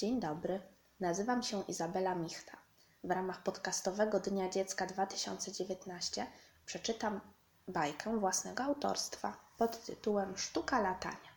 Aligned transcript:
Dzień 0.00 0.20
dobry, 0.20 0.60
nazywam 1.00 1.42
się 1.42 1.64
Izabela 1.68 2.14
Michta. 2.14 2.56
W 3.04 3.10
ramach 3.10 3.42
podcastowego 3.42 4.20
Dnia 4.20 4.48
Dziecka 4.48 4.86
2019 4.86 6.26
przeczytam 6.66 7.20
bajkę 7.68 8.20
własnego 8.20 8.62
autorstwa 8.62 9.36
pod 9.56 9.84
tytułem 9.84 10.38
Sztuka 10.38 10.80
latania. 10.80 11.30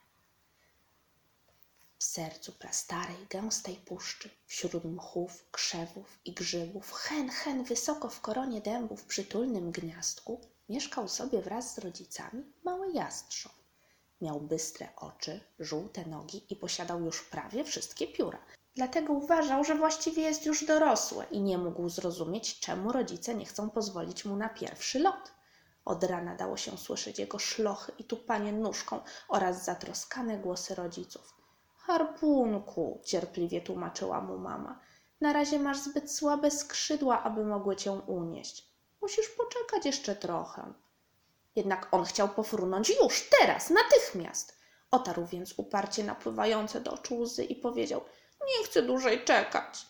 W 1.99 2.03
sercu 2.03 2.51
prastarej, 2.51 3.27
gęstej 3.29 3.75
puszczy, 3.75 4.29
wśród 4.45 4.83
mchów, 4.85 5.45
krzewów 5.51 6.19
i 6.25 6.33
grzybów, 6.33 6.93
hen, 6.93 7.29
hen, 7.29 7.63
wysoko 7.63 8.09
w 8.09 8.21
koronie 8.21 8.61
dębów, 8.61 9.05
przytulnym 9.05 9.71
gniazdku, 9.71 10.41
mieszkał 10.69 11.07
sobie 11.07 11.41
wraz 11.41 11.73
z 11.73 11.77
rodzicami 11.77 12.43
mały 12.63 12.91
jastrząb. 12.91 13.62
Miał 14.23 14.41
bystre 14.41 14.89
oczy, 14.95 15.39
żółte 15.59 16.05
nogi 16.05 16.45
i 16.49 16.55
posiadał 16.55 17.01
już 17.01 17.23
prawie 17.23 17.63
wszystkie 17.63 18.07
pióra. 18.07 18.39
Dlatego 18.75 19.13
uważał, 19.13 19.63
że 19.63 19.75
właściwie 19.75 20.23
jest 20.23 20.45
już 20.45 20.65
dorosły 20.65 21.25
i 21.31 21.41
nie 21.41 21.57
mógł 21.57 21.89
zrozumieć, 21.89 22.59
czemu 22.59 22.91
rodzice 22.91 23.35
nie 23.35 23.45
chcą 23.45 23.69
pozwolić 23.69 24.25
mu 24.25 24.35
na 24.35 24.49
pierwszy 24.49 24.99
lot. 24.99 25.31
Od 25.85 26.03
rana 26.03 26.35
dało 26.35 26.57
się 26.57 26.77
słyszeć 26.77 27.19
jego 27.19 27.39
szlochy 27.39 27.91
i 27.99 28.03
tupanie 28.03 28.53
nóżką 28.53 28.99
oraz 29.27 29.65
zatroskane 29.65 30.37
głosy 30.37 30.75
rodziców. 30.75 31.33
Harpunku, 31.77 33.01
cierpliwie 33.05 33.61
tłumaczyła 33.61 34.21
mu 34.21 34.37
mama. 34.37 34.79
Na 35.21 35.33
razie 35.33 35.59
masz 35.59 35.79
zbyt 35.79 36.11
słabe 36.11 36.51
skrzydła, 36.51 37.23
aby 37.23 37.45
mogły 37.45 37.75
cię 37.75 37.91
unieść. 37.91 38.67
Musisz 39.01 39.29
poczekać 39.29 39.85
jeszcze 39.85 40.15
trochę. 40.15 40.73
Jednak 41.55 41.87
on 41.91 42.05
chciał 42.05 42.29
pofrunąć 42.29 42.89
już, 42.89 43.29
teraz, 43.39 43.69
natychmiast. 43.69 44.57
Otarł 44.91 45.25
więc 45.25 45.53
uparcie 45.57 46.03
napływające 46.03 46.81
do 46.81 46.91
oczu 46.91 47.19
łzy 47.19 47.43
i 47.43 47.55
powiedział: 47.55 48.01
Nie 48.47 48.65
chcę 48.65 48.81
dłużej 48.81 49.25
czekać. 49.25 49.85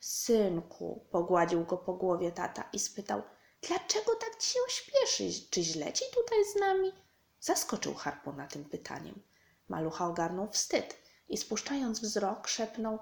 Synku, 0.00 1.06
pogładził 1.10 1.64
go 1.64 1.76
po 1.76 1.94
głowie 1.94 2.32
tata 2.32 2.68
i 2.72 2.78
spytał: 2.78 3.22
Dlaczego 3.62 4.14
tak 4.14 4.36
ci 4.36 4.50
się 4.50 4.58
śpieszy? 4.68 5.48
Czy 5.50 5.62
źle 5.62 5.92
ci 5.92 6.04
tutaj 6.14 6.38
z 6.52 6.60
nami? 6.60 6.92
Zaskoczył 7.40 7.94
harpuna 7.94 8.46
tym 8.46 8.64
pytaniem. 8.64 9.22
Malucha 9.68 10.06
ogarnął 10.06 10.48
wstyd 10.50 10.96
i 11.28 11.36
spuszczając 11.36 12.00
wzrok, 12.00 12.48
szepnął: 12.48 12.98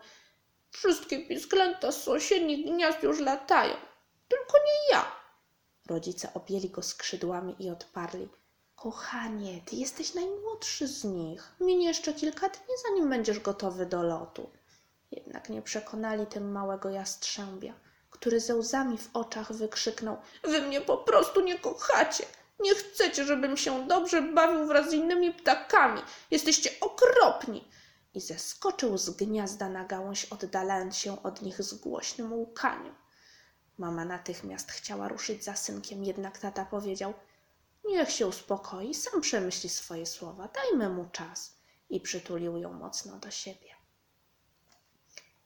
Wszystkie 0.71 1.27
pisklęta 1.27 1.93
z 1.93 2.03
sąsiednich 2.03 2.67
gniazd 2.67 3.03
już 3.03 3.21
latają, 3.21 3.75
tylko 4.29 4.59
nie 4.59 4.97
ja. 4.97 5.16
Rodzice 5.87 6.35
objęli 6.35 6.71
go 6.71 6.83
skrzydłami 6.83 7.57
i 7.59 7.71
odparli. 7.71 8.29
Kochanie, 8.77 9.61
ty 9.67 9.77
jesteś 9.77 10.15
najmłodszy 10.15 10.89
z 10.89 11.05
nich. 11.05 11.53
Minie 11.61 11.87
jeszcze 11.87 12.13
kilka 12.13 12.49
dni, 12.49 12.75
zanim 12.89 13.11
będziesz 13.11 13.41
gotowy 13.41 13.87
do 13.87 14.03
lotu. 14.03 14.51
Jednak 15.11 15.49
nie 15.49 15.63
przekonali 15.63 16.27
tym 16.27 16.53
małego 16.53 16.91
jastrzębia, 16.91 17.75
który 18.11 18.41
ze 18.41 18.57
łzami 18.57 18.99
w 18.99 19.11
oczach 19.13 19.53
wykrzyknął: 19.53 20.17
Wy 20.43 20.61
mnie 20.61 20.81
po 20.81 20.97
prostu 20.97 21.41
nie 21.41 21.59
kochacie. 21.59 22.25
Nie 22.61 22.75
chcecie, 22.75 23.25
żebym 23.25 23.57
się 23.57 23.87
dobrze 23.87 24.23
bawił 24.23 24.67
wraz 24.67 24.91
z 24.91 24.93
innymi 24.93 25.35
ptakami. 25.35 26.01
Jesteście 26.31 26.71
okropni. 26.81 27.69
I 28.15 28.21
zeskoczył 28.21 28.99
z 28.99 29.11
gniazda 29.11 29.69
na 29.69 29.85
gałąź, 29.85 30.25
oddalając 30.25 30.97
się 30.97 31.23
od 31.23 31.43
nich 31.43 31.63
z 31.63 31.75
głośnym 31.75 32.33
łkaniem. 32.33 32.95
Mama 33.79 34.05
natychmiast 34.05 34.71
chciała 34.71 35.09
ruszyć 35.09 35.45
za 35.45 35.57
synkiem, 35.57 36.05
jednak 36.05 36.39
tata 36.39 36.65
powiedział: 36.65 37.15
Niech 37.85 38.11
się 38.11 38.27
uspokoi, 38.27 38.95
sam 38.95 39.21
przemyśli 39.21 39.69
swoje 39.69 40.07
słowa, 40.07 40.49
dajmy 40.49 40.89
mu 40.89 41.09
czas. 41.13 41.57
I 41.91 42.01
przytulił 42.01 42.57
ją 42.57 42.73
mocno 42.73 43.17
do 43.17 43.31
siebie. 43.31 43.71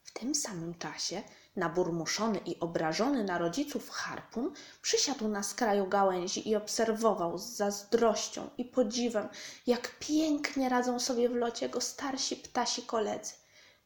W 0.03 0.11
tym 0.13 0.35
samym 0.35 0.73
czasie 0.77 1.23
naburmuszony 1.55 2.39
i 2.39 2.59
obrażony 2.59 3.23
na 3.23 3.37
rodziców 3.37 3.89
harpun 3.89 4.53
przysiadł 4.81 5.27
na 5.27 5.43
skraju 5.43 5.87
gałęzi 5.87 6.49
i 6.49 6.55
obserwował 6.55 7.37
z 7.37 7.43
zazdrością 7.43 8.49
i 8.57 8.65
podziwem, 8.65 9.29
jak 9.67 9.99
pięknie 9.99 10.69
radzą 10.69 10.99
sobie 10.99 11.29
w 11.29 11.35
locie 11.35 11.69
go 11.69 11.81
starsi 11.81 12.35
ptasi 12.35 12.81
koledzy. 12.81 13.33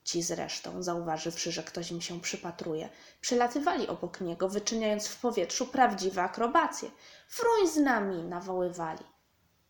Ci 0.05 0.21
zresztą, 0.21 0.83
zauważywszy, 0.83 1.51
że 1.51 1.63
ktoś 1.63 1.91
im 1.91 2.01
się 2.01 2.21
przypatruje, 2.21 2.89
przylatywali 3.21 3.87
obok 3.87 4.21
niego, 4.21 4.49
wyczyniając 4.49 5.07
w 5.07 5.21
powietrzu 5.21 5.67
prawdziwe 5.67 6.21
akrobacje. 6.21 6.91
Fruń 7.27 7.67
z 7.67 7.77
nami, 7.77 8.23
nawoływali. 8.23 9.03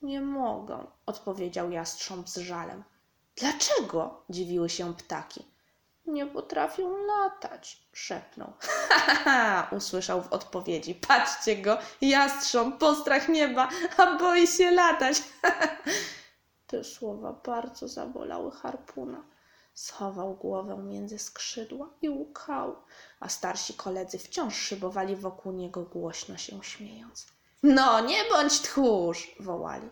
Nie 0.02 0.22
mogę, 0.22 0.88
odpowiedział 1.06 1.72
jastrząb 1.72 2.30
z 2.30 2.38
żalem. 2.38 2.84
Dlaczego? 3.36 4.24
dziwiły 4.30 4.70
się 4.70 4.94
ptaki. 4.94 5.46
Nie 6.06 6.26
potrafią 6.26 6.98
latać, 6.98 7.88
szepnął. 7.94 8.54
Ha, 8.90 9.00
ha, 9.00 9.16
ha, 9.16 9.70
usłyszał 9.72 10.22
w 10.22 10.34
odpowiedzi. 10.34 10.96
Patrzcie 10.96 11.58
go, 11.58 11.78
jastrząb, 12.02 12.78
postrach 12.78 13.30
nieba, 13.30 13.70
a 13.98 14.18
boi 14.18 14.48
się 14.48 14.72
latać. 14.72 15.24
Te 16.68 16.84
słowa 16.84 17.34
bardzo 17.46 17.88
zabolały 17.88 18.52
harpuna. 18.52 19.35
Schował 19.76 20.36
głowę 20.36 20.78
między 20.78 21.20
skrzydła 21.20 21.90
i 22.02 22.10
łkał, 22.10 22.76
a 23.20 23.30
starsi 23.30 23.74
koledzy 23.74 24.20
wciąż 24.20 24.56
szybowali 24.56 25.16
wokół 25.16 25.52
niego, 25.52 25.82
głośno 25.82 26.38
się 26.38 26.64
śmiejąc. 26.64 27.28
No, 27.64 28.00
nie 28.00 28.24
bądź 28.32 28.62
tchórz, 28.62 29.36
wołali. 29.40 29.90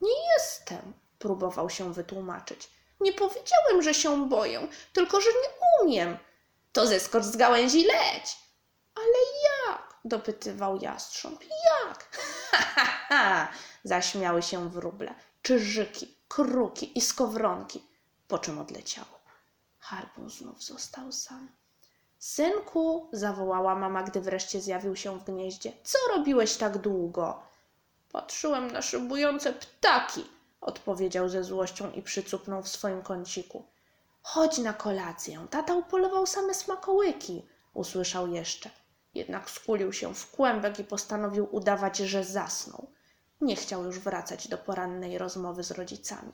Nie 0.00 0.32
jestem, 0.34 0.92
próbował 1.18 1.70
się 1.70 1.92
wytłumaczyć. 1.92 2.70
Nie 3.00 3.12
powiedziałem, 3.12 3.82
że 3.82 3.94
się 3.94 4.28
boję, 4.28 4.68
tylko 4.92 5.20
że 5.20 5.28
nie 5.28 5.84
umiem. 5.84 6.18
To 6.72 6.86
zeskocz 6.86 7.24
z 7.24 7.36
gałęzi 7.36 7.84
leć. 7.84 8.36
Ale 8.94 9.18
jak? 9.44 9.96
dopytywał 10.04 10.80
jastrząb. 10.80 11.40
Jak? 11.42 12.08
Ha, 12.50 12.64
ha, 12.74 12.84
ha! 13.08 13.48
Zaśmiały 13.84 14.42
się 14.42 14.70
wróble, 14.70 15.14
czyżyki, 15.42 16.14
kruki 16.28 16.98
i 16.98 17.00
skowronki, 17.00 17.87
po 18.28 18.38
czym 18.38 18.58
odleciało. 18.58 19.18
Harpun 19.78 20.30
znów 20.30 20.64
został 20.64 21.12
sam. 21.12 21.48
Synku, 22.18 23.08
zawołała 23.12 23.74
mama, 23.74 24.02
gdy 24.02 24.20
wreszcie 24.20 24.60
zjawił 24.60 24.96
się 24.96 25.18
w 25.18 25.24
gnieździe. 25.24 25.72
Co 25.84 25.98
robiłeś 26.16 26.56
tak 26.56 26.78
długo? 26.78 27.42
Patrzyłem 28.12 28.70
na 28.70 28.82
szybujące 28.82 29.52
ptaki, 29.52 30.24
odpowiedział 30.60 31.28
ze 31.28 31.44
złością 31.44 31.92
i 31.92 32.02
przycupnął 32.02 32.62
w 32.62 32.68
swoim 32.68 33.02
kąciku. 33.02 33.64
Chodź 34.22 34.58
na 34.58 34.72
kolację, 34.72 35.46
tata 35.50 35.74
upolował 35.74 36.26
same 36.26 36.54
smakołyki, 36.54 37.46
usłyszał 37.74 38.28
jeszcze. 38.28 38.70
Jednak 39.14 39.50
skulił 39.50 39.92
się 39.92 40.14
w 40.14 40.30
kłębek 40.30 40.78
i 40.78 40.84
postanowił 40.84 41.48
udawać, 41.50 41.96
że 41.96 42.24
zasnął. 42.24 42.90
Nie 43.40 43.56
chciał 43.56 43.84
już 43.84 43.98
wracać 43.98 44.48
do 44.48 44.58
porannej 44.58 45.18
rozmowy 45.18 45.64
z 45.64 45.70
rodzicami. 45.70 46.32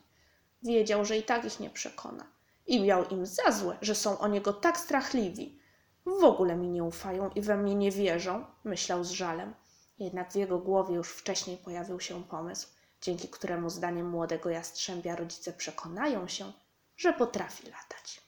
Wiedział, 0.65 1.05
że 1.05 1.17
i 1.17 1.23
tak 1.23 1.45
ich 1.45 1.61
nie 1.61 1.71
przekona. 1.71 2.27
I 2.67 2.83
miał 2.83 3.09
im 3.09 3.27
za 3.27 3.53
złe, 3.53 3.79
że 3.83 3.95
są 3.95 4.19
o 4.19 4.29
niego 4.29 4.53
tak 4.53 4.79
strachliwi. 4.79 5.61
W 6.07 6.25
ogóle 6.25 6.57
mi 6.57 6.69
nie 6.69 6.85
ufają 6.85 7.31
i 7.31 7.41
we 7.41 7.57
mnie 7.57 7.75
nie 7.75 7.91
wierzą, 7.91 8.47
myślał 8.65 9.05
z 9.05 9.11
żalem. 9.11 9.55
Jednak 9.99 10.33
w 10.33 10.37
jego 10.37 10.59
głowie 10.59 10.95
już 10.95 11.09
wcześniej 11.09 11.57
pojawił 11.57 12.01
się 12.01 12.25
pomysł, 12.25 12.69
dzięki 13.01 13.29
któremu 13.29 13.71
zdaniem 13.71 14.09
młodego 14.09 14.51
jastrzębia 14.51 15.17
rodzice 15.17 15.53
przekonają 15.53 16.29
się, 16.29 16.53
że 16.97 17.13
potrafi 17.13 17.71
latać. 17.71 18.21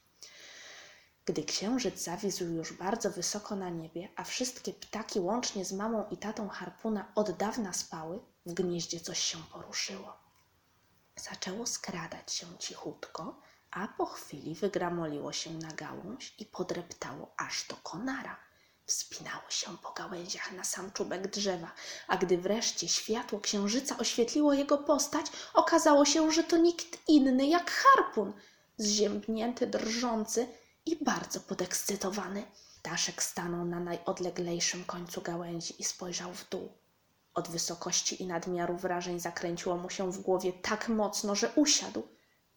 Gdy 1.25 1.43
księżyc 1.43 2.03
zawisł 2.03 2.45
już 2.45 2.73
bardzo 2.73 3.11
wysoko 3.11 3.57
na 3.57 3.71
niebie, 3.71 4.09
a 4.17 4.25
wszystkie 4.25 4.73
ptaki 4.73 5.21
łącznie 5.21 5.65
z 5.65 5.73
mamą 5.73 6.09
i 6.11 6.17
tatą 6.17 6.49
harpuna 6.49 7.13
od 7.15 7.31
dawna 7.31 7.73
spały, 7.73 8.21
w 8.47 8.55
gnieździe 8.55 9.01
coś 9.01 9.19
się 9.19 9.39
poruszyło. 9.53 10.26
Zaczęło 11.17 11.67
skradać 11.67 12.33
się 12.33 12.47
cichutko, 12.59 13.41
a 13.71 13.89
po 13.89 14.07
chwili 14.07 14.55
wygramoliło 14.55 15.33
się 15.33 15.51
na 15.51 15.73
gałąź 15.73 16.35
i 16.39 16.47
podreptało 16.47 17.35
aż 17.37 17.65
do 17.69 17.77
konara. 17.77 18.37
Wspinało 18.87 19.51
się 19.51 19.79
po 19.79 19.93
gałęziach 19.93 20.53
na 20.53 20.65
sam 20.65 20.93
czubek 20.93 21.31
drzewa, 21.31 21.73
a 22.09 22.17
gdy 22.17 22.39
wreszcie 22.39 22.89
światło 22.89 23.41
księżyca 23.41 23.99
oświetliło 23.99 24.53
jego 24.55 24.79
postać, 24.79 25.27
okazało 25.55 26.05
się, 26.05 26.33
że 26.33 26.45
to 26.45 26.57
nikt 26.57 27.09
inny 27.09 27.47
jak 27.47 27.71
harpun, 27.71 28.33
zziębnięty, 28.79 29.67
drżący 29.67 30.49
i 30.87 31.05
bardzo 31.05 31.41
podekscytowany. 31.41 32.45
Daszek 32.83 33.23
stanął 33.23 33.65
na 33.65 33.81
najodleglejszym 33.81 34.85
końcu 34.85 35.23
gałęzi 35.23 35.75
i 35.79 35.85
spojrzał 35.85 36.33
w 36.33 36.49
dół. 36.49 36.73
Od 37.37 37.49
wysokości 37.49 38.23
i 38.23 38.27
nadmiaru 38.27 38.77
wrażeń 38.77 39.21
zakręciło 39.21 39.77
mu 39.77 39.91
się 39.91 40.13
w 40.13 40.19
głowie 40.19 40.53
tak 40.53 40.89
mocno, 40.89 41.35
że 41.35 41.53
usiadł. 41.55 42.09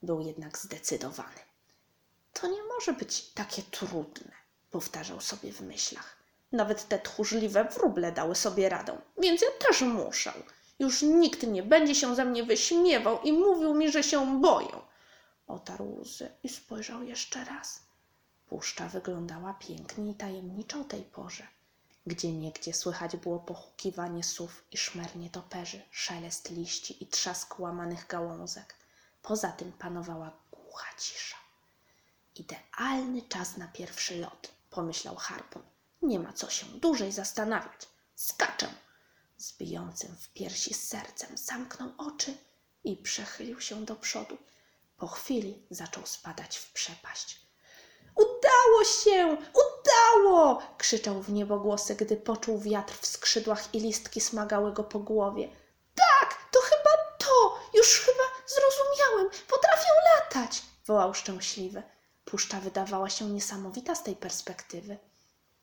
Był 0.01 0.21
jednak 0.21 0.57
zdecydowany. 0.57 1.39
To 2.33 2.47
nie 2.47 2.63
może 2.63 2.93
być 2.93 3.29
takie 3.29 3.61
trudne, 3.61 4.31
powtarzał 4.71 5.21
sobie 5.21 5.51
w 5.51 5.61
myślach. 5.61 6.17
Nawet 6.51 6.87
te 6.87 6.99
tchórzliwe 6.99 7.63
wróble 7.63 8.11
dały 8.11 8.35
sobie 8.35 8.69
radę, 8.69 9.01
więc 9.17 9.41
ja 9.41 9.47
też 9.67 9.81
muszę. 9.81 10.33
Już 10.79 11.01
nikt 11.01 11.43
nie 11.43 11.63
będzie 11.63 11.95
się 11.95 12.15
ze 12.15 12.25
mnie 12.25 12.43
wyśmiewał 12.43 13.21
i 13.21 13.33
mówił 13.33 13.73
mi, 13.73 13.91
że 13.91 14.03
się 14.03 14.41
boję. 14.41 14.81
Otarł 15.47 15.99
łzy 15.99 16.29
i 16.43 16.49
spojrzał 16.49 17.03
jeszcze 17.03 17.45
raz. 17.45 17.81
Puszcza 18.49 18.87
wyglądała 18.89 19.53
pięknie 19.53 20.11
i 20.11 20.15
tajemniczo 20.15 20.81
o 20.81 20.83
tej 20.83 21.01
porze. 21.01 21.47
Gdzie 22.09 22.31
niegdzie 22.31 22.73
słychać 22.73 23.17
było 23.17 23.39
pochukiwanie 23.39 24.23
sów 24.23 24.63
i 24.71 24.77
szmer 24.77 25.09
toperzy, 25.31 25.81
szelest 25.91 26.49
liści 26.51 27.03
i 27.03 27.07
trzask 27.07 27.59
łamanych 27.59 28.07
gałązek. 28.07 28.75
Poza 29.21 29.51
tym 29.51 29.71
panowała 29.71 30.37
głucha 30.51 30.87
cisza. 30.99 31.37
Idealny 32.35 33.21
czas 33.21 33.57
na 33.57 33.67
pierwszy 33.67 34.17
lot, 34.17 34.51
pomyślał 34.69 35.15
Harpun. 35.15 35.61
Nie 36.01 36.19
ma 36.19 36.33
co 36.33 36.49
się 36.49 36.65
dłużej 36.65 37.11
zastanawiać. 37.11 37.87
Skaczę! 38.15 38.73
Z 39.37 39.57
bijącym 39.57 40.15
w 40.15 40.29
piersi 40.29 40.73
sercem 40.73 41.37
zamknął 41.37 41.91
oczy 41.97 42.37
i 42.83 42.97
przechylił 42.97 43.61
się 43.61 43.85
do 43.85 43.95
przodu. 43.95 44.37
Po 44.97 45.07
chwili 45.07 45.67
zaczął 45.71 46.05
spadać 46.05 46.57
w 46.57 46.73
przepaść. 46.73 47.48
Udało 48.19 48.83
się! 48.83 49.37
Udało! 49.53 50.61
krzyczał 50.77 51.21
w 51.21 51.31
niebo 51.31 51.59
głosy, 51.59 51.95
gdy 51.95 52.17
poczuł 52.17 52.59
wiatr 52.59 52.93
w 53.01 53.05
skrzydłach 53.05 53.73
i 53.73 53.79
listki 53.79 54.21
smagały 54.21 54.73
go 54.73 54.83
po 54.83 54.99
głowie. 54.99 55.49
Tak, 55.95 56.37
to 56.51 56.59
chyba 56.61 56.89
to! 57.17 57.59
Już 57.73 57.99
chyba 57.99 58.23
zrozumiałem! 58.47 59.29
Potrafię 59.47 59.89
latać! 60.15 60.61
wołał 60.85 61.13
szczęśliwy. 61.13 61.83
Puszcza 62.25 62.59
wydawała 62.59 63.09
się 63.09 63.25
niesamowita 63.25 63.95
z 63.95 64.03
tej 64.03 64.15
perspektywy. 64.15 64.97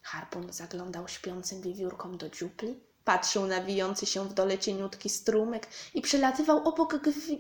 Harpun 0.03 0.53
zaglądał 0.53 1.09
śpiącym 1.09 1.63
wiewiórkom 1.63 2.19
do 2.19 2.29
dziupli, 2.29 2.86
patrzył 3.07 3.47
na 3.47 3.61
wijący 3.61 4.07
się 4.07 4.29
w 4.29 4.35
dole 4.35 4.59
cieniutki 4.59 5.09
strumyk 5.09 5.67
i 5.95 6.01
przelatywał 6.01 6.69
obok 6.69 6.99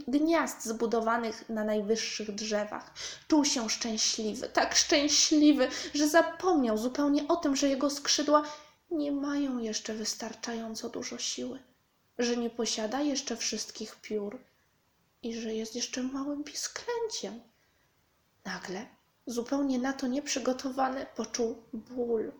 gniazd 0.09 0.65
zbudowanych 0.65 1.49
na 1.49 1.65
najwyższych 1.65 2.35
drzewach. 2.35 2.95
Czuł 3.29 3.45
się 3.45 3.71
szczęśliwy, 3.71 4.49
tak 4.49 4.75
szczęśliwy, 4.75 5.69
że 5.95 6.09
zapomniał 6.09 6.79
zupełnie 6.79 7.29
o 7.29 7.37
tym, 7.37 7.57
że 7.57 7.69
jego 7.69 7.91
skrzydła 7.91 8.43
nie 8.91 9.13
mają 9.13 9.59
jeszcze 9.59 9.95
wystarczająco 9.95 10.89
dużo 10.89 11.19
siły, 11.19 11.59
że 12.19 12.37
nie 12.37 12.51
posiada 12.51 13.01
jeszcze 13.01 13.37
wszystkich 13.37 13.97
piór 13.97 14.39
i 15.23 15.41
że 15.41 15.55
jest 15.55 15.77
jeszcze 15.77 16.03
małym 16.03 16.45
pisklęciem. 16.45 17.41
Nagle, 18.45 18.87
zupełnie 19.27 19.79
na 19.79 19.93
to 19.93 20.07
nieprzygotowany, 20.07 21.07
poczuł 21.17 21.63
ból. 21.73 22.33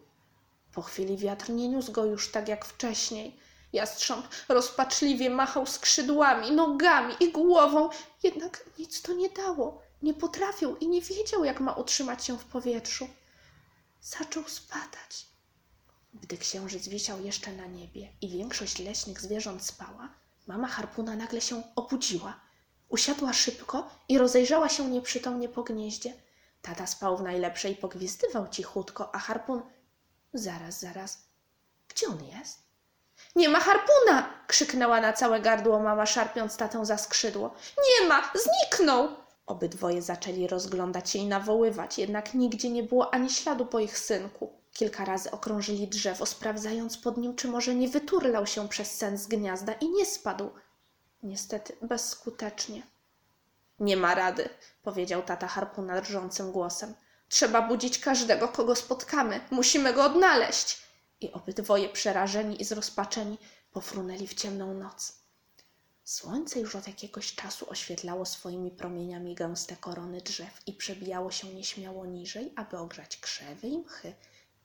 Po 0.77 0.83
chwili 0.83 1.17
wiatr 1.17 1.51
nie 1.51 1.69
niósł 1.69 1.93
go 1.93 2.05
już 2.05 2.31
tak 2.31 2.49
jak 2.49 2.65
wcześniej. 2.65 3.37
Jastrząb 3.73 4.27
rozpaczliwie 4.49 5.31
machał 5.31 5.67
skrzydłami, 5.67 6.53
nogami 6.53 7.15
i 7.21 7.33
głową, 7.33 7.89
jednak 8.23 8.65
nic 8.79 9.03
to 9.03 9.13
nie 9.13 9.31
dało. 9.31 9.83
Nie 10.03 10.15
potrafił 10.15 10.77
i 10.77 10.89
nie 10.89 11.03
wiedział, 11.03 11.45
jak 11.45 11.61
ma 11.61 11.73
utrzymać 11.73 12.25
się 12.25 12.39
w 12.39 12.45
powietrzu. 12.45 13.09
Zaczął 14.03 14.45
spadać. 14.49 15.27
Gdy 16.15 16.39
księżyc 16.39 16.89
wisiał 16.89 17.21
jeszcze 17.21 17.53
na 17.53 17.67
niebie 17.67 18.09
i 18.21 18.29
większość 18.29 18.79
leśnych 18.79 19.21
zwierząt 19.21 19.65
spała, 19.65 20.09
mama 20.47 20.69
harpuna 20.69 21.17
nagle 21.17 21.41
się 21.41 21.63
obudziła. 21.77 22.41
Usiadła 22.89 23.33
szybko 23.33 23.91
i 24.09 24.19
rozejrzała 24.19 24.69
się 24.69 24.91
nieprzytomnie 24.91 25.49
po 25.49 25.63
gnieździe. 25.63 26.13
Tata 26.63 26.87
spał 26.87 27.17
w 27.17 27.23
najlepszej 27.23 27.73
i 27.73 27.77
pogwizdywał 27.77 28.49
cichutko, 28.49 29.15
a 29.15 29.19
harpun 29.19 29.63
Zaraz, 30.39 30.81
zaraz. 30.81 31.19
Gdzie 31.89 32.07
on 32.07 32.25
jest? 32.25 32.59
Nie 33.37 33.49
ma 33.49 33.61
harpuna! 33.61 34.31
krzyknęła 34.47 35.01
na 35.01 35.13
całe 35.13 35.41
gardło 35.41 35.81
mama, 35.81 36.07
szarpiąc 36.07 36.57
tatę 36.57 36.87
za 36.87 36.99
skrzydło. 36.99 37.55
Nie 38.01 38.09
ma! 38.09 38.33
Zniknął! 38.35 39.09
Obydwoje 39.47 40.03
zaczęli 40.03 40.47
rozglądać 40.47 41.11
się 41.11 41.19
i 41.19 41.27
nawoływać, 41.27 41.99
jednak 41.99 42.35
nigdzie 42.35 42.71
nie 42.71 42.83
było 42.83 43.15
ani 43.15 43.31
śladu 43.31 43.67
po 43.67 43.81
ich 43.81 43.99
synku. 43.99 44.53
Kilka 44.73 45.05
razy 45.05 45.31
okrążyli 45.31 45.89
drzewo, 45.89 46.27
sprawdzając 46.27 46.99
pod 46.99 47.17
nim, 47.17 47.37
czy 47.37 47.49
może 47.49 47.75
nie 47.75 47.89
wyturlał 47.89 48.47
się 48.47 48.69
przez 48.69 48.91
sen 48.97 49.19
z 49.19 49.27
gniazda 49.27 49.73
i 49.73 49.91
nie 49.91 50.07
spadł. 50.07 50.51
Niestety 51.23 51.77
bezskutecznie. 51.83 52.83
Nie 53.81 53.97
ma 53.97 54.15
rady, 54.15 54.49
powiedział 54.83 55.23
tata 55.23 55.47
harpuna 55.47 56.01
drżącym 56.01 56.53
głosem. 56.53 56.95
Trzeba 57.29 57.63
budzić 57.63 57.99
każdego, 57.99 58.49
kogo 58.49 58.77
spotkamy. 58.77 59.41
Musimy 59.51 59.93
go 59.93 60.05
odnaleźć. 60.05 60.83
I 61.21 61.33
obydwoje 61.33 61.89
przerażeni 61.89 62.63
i 62.63 62.65
zrozpaczeni 62.65 63.39
pofrunęli 63.73 64.27
w 64.27 64.35
ciemną 64.35 64.75
noc. 64.75 65.13
Słońce 66.05 66.61
już 66.61 66.77
od 66.77 66.87
jakiegoś 66.87 67.35
czasu 67.35 67.71
oświetlało 67.71 68.27
swoimi 68.27 68.71
promieniami 68.71 69.35
gęste 69.35 69.77
korony 69.77 70.21
drzew 70.21 70.61
i 70.67 70.73
przebijało 70.73 71.31
się 71.31 71.55
nieśmiało 71.55 72.07
niżej, 72.07 72.53
aby 72.57 72.79
ogrzać 72.79 73.17
krzewy 73.17 73.69
i 73.69 73.79
mchy, 73.79 74.15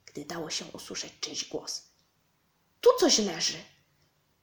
gdy 0.05 0.25
dało 0.25 0.49
się 0.49 0.65
usłyszeć 0.73 1.13
czyjś 1.19 1.49
głos. 1.49 1.83
Tu 2.81 2.89
coś 2.99 3.17
leży. 3.17 3.57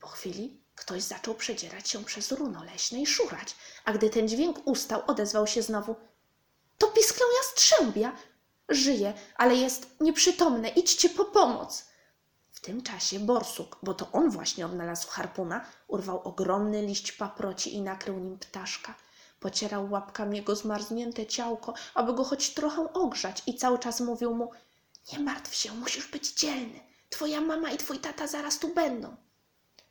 Po 0.01 0.09
chwili 0.09 0.63
ktoś 0.75 1.03
zaczął 1.03 1.35
przedzierać 1.35 1.89
się 1.89 2.05
przez 2.05 2.33
runo 2.33 2.65
leśne 2.65 3.01
i 3.01 3.07
szurać, 3.07 3.57
a 3.85 3.93
gdy 3.93 4.11
ten 4.11 4.29
dźwięk 4.29 4.67
ustał, 4.67 5.03
odezwał 5.07 5.47
się 5.47 5.63
znowu– 5.63 5.97
to 6.79 6.87
pisklą 6.89 7.27
jastrzębia. 7.59 8.13
Żyje, 8.69 9.15
ale 9.37 9.55
jest 9.55 10.01
nieprzytomne. 10.01 10.69
Idźcie 10.69 11.09
po 11.09 11.25
pomoc. 11.25 11.89
W 12.51 12.61
tym 12.61 12.83
czasie 12.83 13.21
borsuk, 13.21 13.79
bo 13.83 13.95
to 13.95 14.09
on 14.13 14.31
właśnie 14.31 14.67
odnalazł 14.67 15.09
harpuna, 15.09 15.65
urwał 15.89 16.23
ogromny 16.23 16.83
liść 16.83 17.13
paproci 17.13 17.75
i 17.75 17.83
nakrył 17.83 18.19
nim 18.19 18.39
ptaszka. 18.39 18.95
Pocierał 19.41 19.91
łapkami 19.91 20.37
jego 20.37 20.57
zmarznięte 20.57 21.27
ciałko, 21.27 21.75
aby 21.95 22.15
go 22.15 22.25
choć 22.25 22.55
trochę 22.55 22.93
ogrzać 22.93 23.43
i 23.47 23.55
cały 23.55 23.79
czas 23.79 24.01
mówił 24.01 24.35
mu 24.35 24.51
Nie 25.13 25.19
martw 25.19 25.55
się, 25.55 25.73
musisz 25.73 26.07
być 26.07 26.33
dzielny. 26.35 26.81
Twoja 27.11 27.41
mama 27.41 27.71
i 27.71 27.77
twój 27.77 27.99
tata 27.99 28.27
zaraz 28.27 28.59
tu 28.59 28.75
będą. 28.75 29.17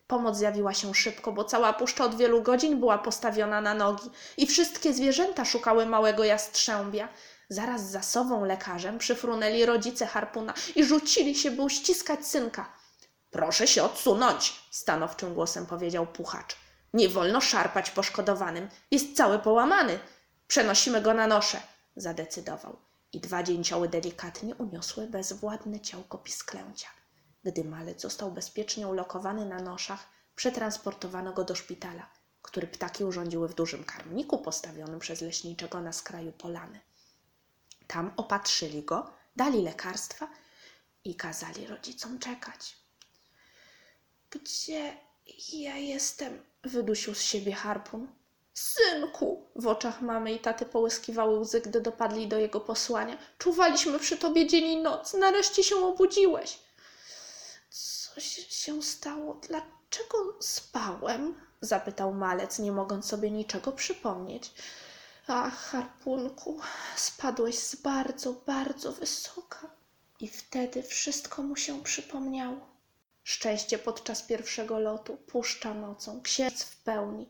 Pomoc 0.07 0.37
zjawiła 0.37 0.73
się 0.73 0.95
szybko, 0.95 1.31
bo 1.31 1.43
cała 1.43 1.73
puszcza 1.73 2.05
od 2.05 2.15
wielu 2.15 2.41
godzin 2.41 2.79
była 2.79 2.97
postawiona 2.97 3.61
na 3.61 3.73
nogi 3.73 4.09
i 4.37 4.47
wszystkie 4.47 4.93
zwierzęta 4.93 5.45
szukały 5.45 5.85
małego 5.85 6.23
jastrzębia. 6.23 7.09
Zaraz 7.49 7.89
za 7.89 8.01
sową 8.01 8.45
lekarzem 8.45 8.97
przyfrunęli 8.97 9.65
rodzice 9.65 10.05
harpuna 10.05 10.53
i 10.75 10.85
rzucili 10.85 11.35
się, 11.35 11.51
by 11.51 11.61
uściskać 11.61 12.27
synka. 12.27 12.73
Proszę 13.31 13.67
się 13.67 13.83
odsunąć, 13.83 14.61
stanowczym 14.71 15.33
głosem 15.33 15.65
powiedział 15.65 16.07
puchacz. 16.07 16.55
Nie 16.93 17.09
wolno 17.09 17.41
szarpać 17.41 17.91
poszkodowanym. 17.91 18.69
Jest 18.91 19.15
cały 19.15 19.39
połamany. 19.39 19.99
Przenosimy 20.47 21.01
go 21.01 21.13
na 21.13 21.27
nosze, 21.27 21.61
zadecydował. 21.95 22.77
I 23.13 23.19
dwa 23.19 23.43
dzięcioły 23.43 23.89
delikatnie 23.89 24.55
uniosły 24.55 25.07
bezwładne 25.07 25.79
ciałko 25.79 26.17
pisklęcia. 26.17 26.87
Gdy 27.43 27.63
malec 27.63 28.01
został 28.01 28.31
bezpiecznie 28.31 28.87
ulokowany 28.87 29.45
na 29.45 29.61
noszach, 29.61 30.07
przetransportowano 30.35 31.33
go 31.33 31.43
do 31.43 31.55
szpitala, 31.55 32.09
który 32.41 32.67
ptaki 32.67 33.03
urządziły 33.03 33.47
w 33.47 33.55
dużym 33.55 33.83
karmniku 33.83 34.37
postawionym 34.37 34.99
przez 34.99 35.21
leśniczego 35.21 35.81
na 35.81 35.93
skraju 35.93 36.31
polany. 36.31 36.79
Tam 37.87 38.13
opatrzyli 38.17 38.83
go, 38.83 39.13
dali 39.35 39.61
lekarstwa 39.61 40.27
i 41.03 41.15
kazali 41.15 41.67
rodzicom 41.67 42.19
czekać. 42.19 42.77
Gdzie 44.29 44.97
ja 45.53 45.77
jestem? 45.77 46.43
wydusił 46.63 47.15
z 47.15 47.21
siebie 47.21 47.53
harpun. 47.53 48.07
Synku! 48.53 49.45
W 49.55 49.67
oczach 49.67 50.01
mamy 50.01 50.33
i 50.33 50.39
taty 50.39 50.65
połyskiwały 50.65 51.39
łzy, 51.39 51.61
gdy 51.61 51.81
dopadli 51.81 52.27
do 52.27 52.37
jego 52.37 52.59
posłania. 52.59 53.17
Czuwaliśmy 53.37 53.99
przy 53.99 54.17
tobie 54.17 54.47
dzień 54.47 54.65
i 54.65 54.77
noc. 54.77 55.13
Nareszcie 55.13 55.63
się 55.63 55.75
obudziłeś. 55.75 56.59
Coś 57.69 58.23
się 58.49 58.83
stało. 58.83 59.41
Dlaczego 59.47 60.37
spałem? 60.39 61.35
zapytał 61.61 62.13
malec, 62.13 62.59
nie 62.59 62.71
mogąc 62.71 63.05
sobie 63.05 63.31
niczego 63.31 63.71
przypomnieć. 63.71 64.51
Ach, 65.29 65.71
harpunku, 65.71 66.59
spadłeś 66.95 67.59
z 67.59 67.75
bardzo, 67.75 68.33
bardzo 68.33 68.91
wysoka. 68.91 69.71
I 70.19 70.27
wtedy 70.27 70.83
wszystko 70.83 71.43
mu 71.43 71.55
się 71.55 71.83
przypomniało. 71.83 72.67
Szczęście 73.23 73.79
podczas 73.79 74.21
pierwszego 74.21 74.79
lotu, 74.79 75.17
puszcza 75.17 75.73
nocą, 75.73 76.21
księdz 76.21 76.63
w 76.63 76.77
pełni. 76.77 77.29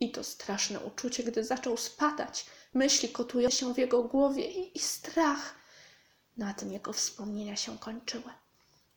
I 0.00 0.10
to 0.10 0.24
straszne 0.24 0.80
uczucie, 0.80 1.22
gdy 1.24 1.44
zaczął 1.44 1.76
spadać. 1.76 2.46
Myśli 2.74 3.08
kotują 3.08 3.50
się 3.50 3.74
w 3.74 3.78
jego 3.78 4.02
głowie 4.02 4.50
i, 4.50 4.76
i 4.76 4.80
strach. 4.80 5.54
Na 6.36 6.54
tym 6.54 6.72
jego 6.72 6.92
wspomnienia 6.92 7.56
się 7.56 7.78
kończyły. 7.78 8.32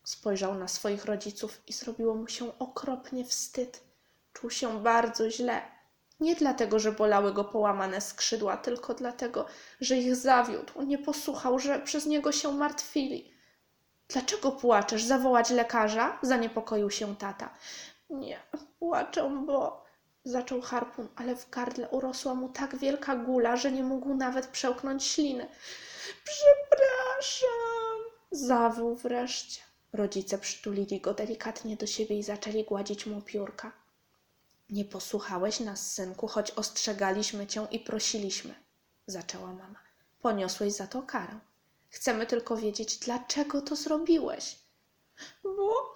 Spojrzał 0.04 0.56
na 0.56 0.68
swoich 0.68 1.06
rodziców 1.06 1.62
i 1.68 1.74
zrobiło 1.74 2.16
mu 2.16 2.28
się 2.28 2.60
okropnie 2.60 3.26
wstyd. 3.26 3.84
Czuł 4.34 4.50
się 4.50 4.84
bardzo 4.84 5.32
źle. 5.32 5.75
Nie 6.20 6.36
dlatego, 6.36 6.80
że 6.80 6.92
bolały 6.92 7.34
go 7.34 7.44
połamane 7.44 8.02
skrzydła, 8.02 8.58
tylko 8.58 8.94
dlatego, 8.94 9.46
że 9.82 9.98
ich 9.98 10.16
zawiódł, 10.16 10.82
nie 10.82 10.98
posłuchał, 10.98 11.60
że 11.60 11.80
przez 11.80 12.06
niego 12.06 12.32
się 12.32 12.52
martwili. 12.52 13.34
Dlaczego 14.08 14.52
płaczesz? 14.52 15.04
Zawołać 15.04 15.50
lekarza? 15.50 16.20
Zaniepokoił 16.22 16.92
się 16.92 17.16
tata. 17.16 17.50
Nie, 18.10 18.40
płaczę, 18.80 19.44
bo. 19.46 19.86
Zaczął 20.28 20.62
harpun, 20.62 21.08
ale 21.16 21.36
w 21.36 21.50
gardle 21.50 21.90
urosła 21.90 22.34
mu 22.34 22.50
tak 22.50 22.76
wielka 22.76 23.16
gula, 23.16 23.58
że 23.58 23.72
nie 23.72 23.84
mógł 23.84 24.14
nawet 24.14 24.48
przełknąć 24.48 25.04
śliny. 25.04 25.48
Przepraszam. 26.24 28.00
Zawył 28.32 28.96
wreszcie. 28.96 29.62
Rodzice 29.94 30.38
przytulili 30.38 31.02
go 31.02 31.14
delikatnie 31.14 31.78
do 31.78 31.88
siebie 31.88 32.18
i 32.18 32.24
zaczęli 32.24 32.64
gładzić 32.64 33.06
mu 33.06 33.22
piórka. 33.22 33.85
Nie 34.70 34.86
posłuchałeś 34.86 35.60
nas, 35.60 35.94
synku, 35.94 36.28
choć 36.28 36.52
ostrzegaliśmy 36.52 37.48
cię 37.48 37.68
i 37.72 37.80
prosiliśmy, 37.80 38.56
zaczęła 39.08 39.48
mama. 39.48 39.80
Poniosłeś 40.22 40.74
za 40.74 40.88
to 40.88 41.02
karę. 41.02 41.40
Chcemy 41.90 42.26
tylko 42.26 42.58
wiedzieć, 42.58 42.98
dlaczego 42.98 43.62
to 43.62 43.76
zrobiłeś. 43.76 44.60
Bo, 45.44 45.96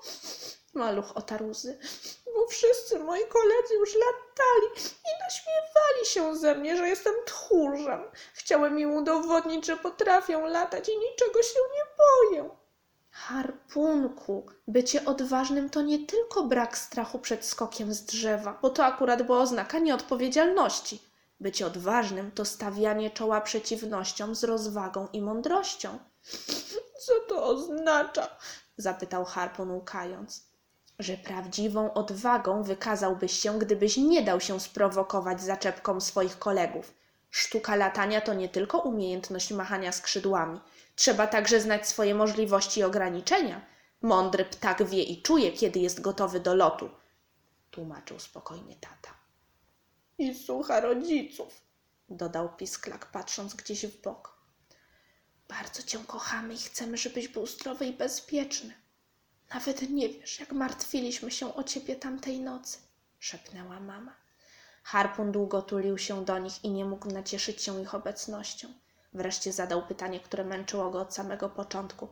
maluch 0.73 1.17
otarł 1.17 1.49
łzy, 1.49 1.79
bo 2.25 2.47
wszyscy 2.47 2.99
moi 2.99 3.27
koledzy 3.27 3.73
już 3.73 3.93
latali 3.95 4.67
i 4.81 5.23
naśmiewali 5.23 6.05
się 6.05 6.35
ze 6.35 6.55
mnie, 6.55 6.77
że 6.77 6.87
jestem 6.87 7.13
tchórzem. 7.25 8.03
Chciałem 8.33 8.79
im 8.79 8.91
udowodnić, 8.93 9.65
że 9.65 9.77
potrafią 9.77 10.45
latać 10.45 10.89
i 10.89 10.97
niczego 10.97 11.43
się 11.43 11.59
nie 11.73 11.83
boję. 11.97 12.49
Harpunku, 13.27 14.45
bycie 14.67 15.05
odważnym 15.05 15.69
to 15.69 15.81
nie 15.81 16.05
tylko 16.05 16.43
brak 16.43 16.77
strachu 16.77 17.19
przed 17.19 17.45
skokiem 17.45 17.93
z 17.93 18.01
drzewa, 18.01 18.59
bo 18.61 18.69
to 18.69 18.85
akurat 18.85 19.23
była 19.23 19.39
oznaka 19.39 19.79
nieodpowiedzialności. 19.79 21.01
Bycie 21.39 21.67
odważnym 21.67 22.31
to 22.31 22.45
stawianie 22.45 23.11
czoła 23.11 23.41
przeciwnościom 23.41 24.35
z 24.35 24.43
rozwagą 24.43 25.07
i 25.13 25.21
mądrością. 25.21 25.97
Co 27.05 27.13
to 27.29 27.43
oznacza? 27.45 28.27
zapytał 28.77 29.25
Harpun 29.25 29.71
łkając. 29.71 30.43
Że 30.99 31.17
prawdziwą 31.17 31.93
odwagą 31.93 32.63
wykazałbyś 32.63 33.39
się, 33.39 33.59
gdybyś 33.59 33.97
nie 33.97 34.21
dał 34.21 34.39
się 34.39 34.59
sprowokować 34.59 35.41
zaczepką 35.41 36.01
swoich 36.01 36.39
kolegów. 36.39 36.93
Sztuka 37.29 37.75
latania 37.75 38.21
to 38.21 38.33
nie 38.33 38.49
tylko 38.49 38.79
umiejętność 38.79 39.51
machania 39.51 39.91
skrzydłami. 39.91 40.59
Trzeba 40.99 41.27
także 41.27 41.61
znać 41.61 41.87
swoje 41.87 42.15
możliwości 42.15 42.79
i 42.79 42.83
ograniczenia. 42.83 43.65
Mądry 44.01 44.45
ptak 44.45 44.83
wie 44.83 45.03
i 45.03 45.21
czuje, 45.21 45.51
kiedy 45.51 45.79
jest 45.79 46.01
gotowy 46.01 46.39
do 46.39 46.55
lotu, 46.55 46.89
tłumaczył 47.71 48.19
spokojnie 48.19 48.75
tata. 48.75 49.13
I 50.17 50.35
słucha 50.35 50.79
rodziców, 50.79 51.61
dodał 52.09 52.55
pisklak, 52.55 53.11
patrząc 53.11 53.53
gdzieś 53.53 53.85
w 53.85 54.01
bok. 54.01 54.37
Bardzo 55.47 55.83
cię 55.83 55.99
kochamy 56.07 56.53
i 56.53 56.57
chcemy, 56.57 56.97
żebyś 56.97 57.27
był 57.27 57.47
zdrowy 57.47 57.85
i 57.85 57.93
bezpieczny. 57.93 58.73
Nawet 59.53 59.89
nie 59.89 60.09
wiesz, 60.09 60.39
jak 60.39 60.51
martwiliśmy 60.51 61.31
się 61.31 61.55
o 61.55 61.63
ciebie 61.63 61.95
tamtej 61.95 62.39
nocy, 62.39 62.77
szepnęła 63.19 63.79
mama. 63.79 64.15
Harpun 64.83 65.31
długo 65.31 65.61
tulił 65.61 65.97
się 65.97 66.25
do 66.25 66.37
nich 66.39 66.63
i 66.63 66.69
nie 66.69 66.85
mógł 66.85 67.11
nacieszyć 67.11 67.61
się 67.61 67.81
ich 67.81 67.95
obecnością. 67.95 68.73
Wreszcie 69.13 69.53
zadał 69.53 69.87
pytanie, 69.87 70.19
które 70.19 70.43
męczyło 70.43 70.89
go 70.89 71.01
od 71.01 71.13
samego 71.13 71.49
początku. 71.49 72.07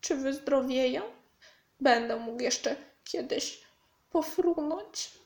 Czy 0.00 0.16
wyzdrowieję? 0.16 1.02
Będę 1.80 2.16
mógł 2.16 2.42
jeszcze 2.42 2.76
kiedyś 3.04 3.64
pofrunąć? 4.10 5.18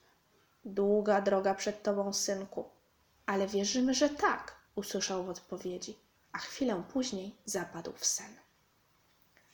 Długa 0.65 1.21
droga 1.21 1.55
przed 1.55 1.83
tobą, 1.83 2.13
synku. 2.13 2.65
Ale 3.27 3.47
wierzymy, 3.47 3.95
że 3.95 4.09
tak, 4.09 4.57
usłyszał 4.75 5.25
w 5.25 5.29
odpowiedzi, 5.29 5.99
a 6.33 6.39
chwilę 6.39 6.83
później 6.93 7.35
zapadł 7.45 7.93
w 7.93 8.07
sen. 8.07 8.44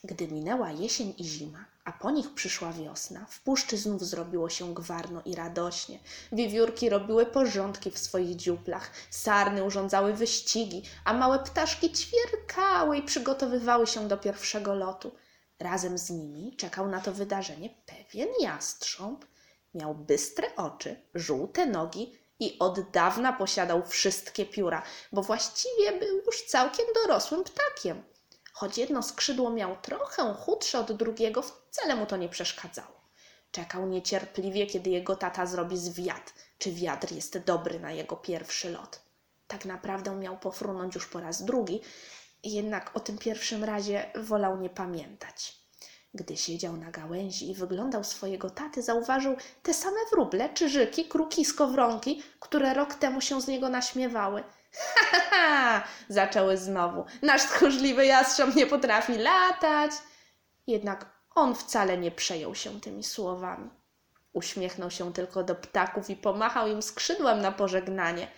Gdy 0.05 0.29
minęła 0.29 0.71
jesień 0.71 1.15
i 1.19 1.25
zima, 1.25 1.65
a 1.85 1.93
po 1.93 2.11
nich 2.11 2.35
przyszła 2.35 2.73
wiosna, 2.73 3.27
w 3.31 3.41
puszczy 3.41 3.77
znów 3.77 4.05
zrobiło 4.05 4.49
się 4.49 4.75
gwarno 4.75 5.23
i 5.25 5.35
radośnie. 5.35 5.99
Wiewiórki 6.33 6.91
robiły 6.91 7.27
porządki 7.27 7.91
w 7.91 7.99
swoich 7.99 8.37
dziuplach, 8.37 8.91
sarny 9.11 9.65
urządzały 9.65 10.13
wyścigi, 10.13 10.83
a 11.05 11.13
małe 11.13 11.39
ptaszki 11.39 11.93
ćwierkały 11.93 12.97
i 12.97 13.03
przygotowywały 13.03 13.87
się 13.87 14.09
do 14.09 14.17
pierwszego 14.17 14.75
lotu. 14.75 15.13
Razem 15.59 15.99
z 15.99 16.11
nimi 16.11 16.57
czekał 16.57 16.89
na 16.89 17.01
to 17.01 17.13
wydarzenie 17.13 17.71
pewien 17.87 18.29
jastrząb. 18.41 19.25
Miał 19.75 19.95
bystre 19.95 20.57
oczy, 20.57 20.97
żółte 21.15 21.67
nogi 21.67 22.19
i 22.39 22.59
od 22.59 22.91
dawna 22.91 23.33
posiadał 23.33 23.87
wszystkie 23.87 24.47
pióra, 24.47 24.83
bo 25.13 25.23
właściwie 25.23 25.99
był 25.99 26.23
już 26.27 26.43
całkiem 26.43 26.87
dorosłym 26.95 27.45
ptakiem. 27.45 28.03
Choć 28.61 28.79
jedno 28.79 29.03
skrzydło 29.03 29.51
miał 29.51 29.77
trochę 29.77 30.35
chudsze 30.35 30.79
od 30.79 30.93
drugiego, 30.93 31.43
wcale 31.43 31.97
mu 31.97 32.07
to 32.07 32.17
nie 32.17 32.29
przeszkadzało. 32.29 33.01
Czekał 33.51 33.87
niecierpliwie, 33.87 34.67
kiedy 34.67 34.91
jego 34.91 35.17
tata 35.17 35.47
zrobi 35.47 35.79
zwiat, 35.79 36.35
czy 36.59 36.73
wiatr 36.73 37.13
jest 37.13 37.39
dobry 37.39 37.81
na 37.81 37.93
jego 37.93 38.17
pierwszy 38.17 38.71
lot. 38.71 39.01
Tak 39.47 39.65
naprawdę 39.65 40.17
miał 40.17 40.39
pofrunąć 40.39 40.95
już 40.95 41.07
po 41.07 41.21
raz 41.21 41.45
drugi, 41.45 41.81
jednak 42.45 42.97
o 42.97 43.01
tym 43.01 43.19
pierwszym 43.19 43.65
razie 43.65 44.11
wolał 44.15 44.61
nie 44.61 44.71
pamiętać. 44.71 45.57
Gdy 46.15 46.37
siedział 46.37 46.77
na 46.77 46.91
gałęzi 46.91 47.51
i 47.51 47.55
wyglądał 47.55 48.05
swojego 48.05 48.51
taty, 48.51 48.83
zauważył 48.83 49.37
te 49.63 49.75
same 49.75 50.01
wróble, 50.13 50.49
czyżyki, 50.49 51.05
kruki, 51.05 51.45
skowronki, 51.45 52.23
które 52.41 52.75
rok 52.75 52.95
temu 52.95 53.21
się 53.21 53.41
z 53.41 53.49
niego 53.49 53.69
naśmiewały. 53.69 54.45
Ha, 54.75 55.05
ha, 55.11 55.21
ha! 55.31 55.85
zaczęły 56.09 56.57
znowu. 56.57 57.05
Nasz 57.23 57.43
tchórzliwy 57.43 58.07
jastrząb 58.07 58.57
nie 58.57 58.67
potrafi 58.67 59.19
latać. 59.19 59.91
Jednak 60.67 61.07
on 61.35 61.55
wcale 61.55 61.99
nie 61.99 62.11
przejął 62.11 62.55
się 62.55 62.81
tymi 62.81 63.05
słowami. 63.05 63.71
Uśmiechnął 64.33 64.91
się 64.91 65.13
tylko 65.13 65.45
do 65.45 65.55
ptaków 65.55 66.11
i 66.11 66.17
pomachał 66.17 66.69
im 66.69 66.83
skrzydłem 66.83 67.41
na 67.41 67.53
pożegnanie. 67.53 68.29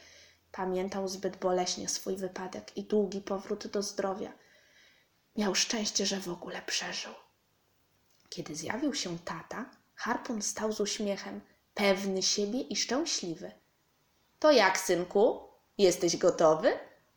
Pamiętał 0.53 1.09
zbyt 1.09 1.37
boleśnie 1.37 1.89
swój 1.89 2.17
wypadek 2.17 2.77
i 2.77 2.85
długi 2.85 3.21
powrót 3.21 3.67
do 3.67 3.83
zdrowia. 3.83 4.33
Miał 5.37 5.55
szczęście, 5.55 6.07
że 6.07 6.21
w 6.21 6.29
ogóle 6.29 6.62
przeżył. 6.67 7.12
Kiedy 8.29 8.57
zjawił 8.57 8.95
się 8.95 9.19
tata, 9.19 9.71
Harpun 9.95 10.43
stał 10.43 10.73
z 10.73 10.81
uśmiechem, 10.81 11.41
pewny 11.75 12.23
siebie 12.23 12.61
i 12.61 12.77
szczęśliwy. 12.77 13.53
To 14.39 14.51
jak, 14.51 14.79
synku? 14.79 15.51
Jesteś 15.79 16.17
gotowy? 16.17 16.73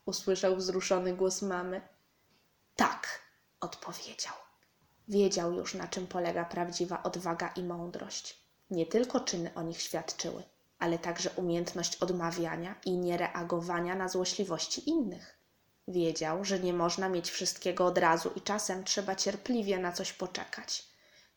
usłyszał 0.05 0.55
wzruszony 0.55 1.13
głos 1.13 1.41
mamy. 1.41 1.81
Tak, 2.75 3.21
odpowiedział. 3.59 4.33
Wiedział 5.07 5.53
już, 5.53 5.73
na 5.73 5.87
czym 5.87 6.07
polega 6.07 6.45
prawdziwa 6.45 7.03
odwaga 7.03 7.47
i 7.47 7.63
mądrość. 7.63 8.39
Nie 8.69 8.85
tylko 8.85 9.19
czyny 9.19 9.53
o 9.55 9.61
nich 9.61 9.81
świadczyły, 9.81 10.43
ale 10.79 10.99
także 10.99 11.29
umiejętność 11.29 11.95
odmawiania 11.95 12.75
i 12.85 12.91
niereagowania 12.97 13.95
na 13.95 14.09
złośliwości 14.09 14.89
innych. 14.89 15.39
Wiedział, 15.87 16.45
że 16.45 16.59
nie 16.59 16.73
można 16.73 17.09
mieć 17.09 17.31
wszystkiego 17.31 17.85
od 17.85 17.97
razu 17.97 18.31
i 18.35 18.41
czasem 18.41 18.83
trzeba 18.83 19.15
cierpliwie 19.15 19.79
na 19.79 19.91
coś 19.91 20.13
poczekać. 20.13 20.87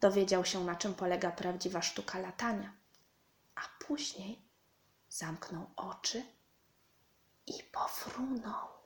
Dowiedział 0.00 0.44
się, 0.44 0.64
na 0.64 0.76
czym 0.76 0.94
polega 0.94 1.30
prawdziwa 1.30 1.82
sztuka 1.82 2.18
latania. 2.18 2.72
A 3.54 3.60
później 3.86 4.42
zamknął 5.08 5.66
oczy 5.76 6.22
i 7.48 7.62
pofrunął. 7.72 8.77